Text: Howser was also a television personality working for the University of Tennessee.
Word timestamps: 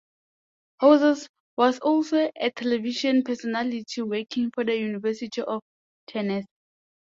Howser 0.81 1.27
was 1.57 1.77
also 1.77 2.31
a 2.35 2.49
television 2.49 3.21
personality 3.21 4.01
working 4.01 4.49
for 4.49 4.63
the 4.63 4.75
University 4.75 5.43
of 5.43 5.61
Tennessee. 6.07 6.47